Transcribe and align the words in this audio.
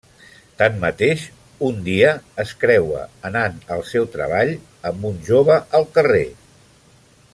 Tanmateix, 0.59 1.25
un 1.67 1.83
dia, 1.87 2.13
es 2.43 2.53
creua, 2.63 3.03
anant 3.31 3.61
al 3.77 3.85
seu 3.91 4.09
treball, 4.17 4.55
amb 4.93 5.07
un 5.11 5.21
jove 5.29 5.59
al 5.83 5.87
carrer. 5.99 6.27